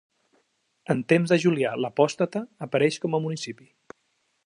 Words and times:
En 0.93 1.03
temps 1.13 1.35
de 1.35 1.39
Julià 1.45 1.75
l'Apòstata 1.83 2.45
apareix 2.69 3.01
com 3.05 3.19
a 3.19 3.25
municipi. 3.27 3.73